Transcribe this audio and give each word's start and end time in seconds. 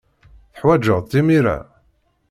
Teḥwajeḍ-tt 0.53 1.19
imir-a? 1.19 1.57